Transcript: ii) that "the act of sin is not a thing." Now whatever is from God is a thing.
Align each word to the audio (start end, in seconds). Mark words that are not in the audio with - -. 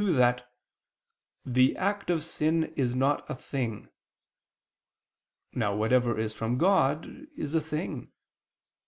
ii) 0.00 0.10
that 0.12 0.52
"the 1.46 1.76
act 1.76 2.10
of 2.10 2.24
sin 2.24 2.64
is 2.74 2.96
not 2.96 3.24
a 3.30 3.34
thing." 3.36 3.88
Now 5.52 5.76
whatever 5.76 6.18
is 6.18 6.34
from 6.34 6.58
God 6.58 7.06
is 7.36 7.54
a 7.54 7.60
thing. 7.60 8.10